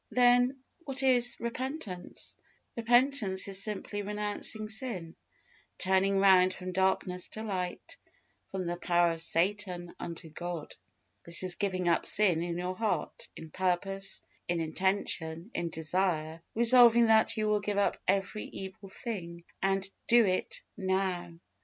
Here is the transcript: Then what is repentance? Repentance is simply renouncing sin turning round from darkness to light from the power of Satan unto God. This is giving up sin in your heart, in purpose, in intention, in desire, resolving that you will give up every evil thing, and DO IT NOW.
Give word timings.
Then 0.09 0.57
what 0.83 1.03
is 1.03 1.37
repentance? 1.39 2.35
Repentance 2.75 3.47
is 3.47 3.61
simply 3.61 4.01
renouncing 4.01 4.67
sin 4.67 5.15
turning 5.77 6.19
round 6.19 6.55
from 6.55 6.71
darkness 6.71 7.29
to 7.29 7.43
light 7.43 7.97
from 8.49 8.65
the 8.65 8.77
power 8.77 9.11
of 9.11 9.21
Satan 9.21 9.93
unto 9.99 10.27
God. 10.27 10.73
This 11.23 11.43
is 11.43 11.53
giving 11.53 11.87
up 11.87 12.07
sin 12.07 12.41
in 12.41 12.57
your 12.57 12.73
heart, 12.75 13.27
in 13.35 13.51
purpose, 13.51 14.23
in 14.47 14.59
intention, 14.59 15.51
in 15.53 15.69
desire, 15.69 16.41
resolving 16.55 17.05
that 17.05 17.37
you 17.37 17.47
will 17.47 17.59
give 17.61 17.77
up 17.77 17.97
every 18.07 18.45
evil 18.45 18.89
thing, 18.89 19.43
and 19.61 19.87
DO 20.07 20.25
IT 20.25 20.63
NOW. 20.77 21.37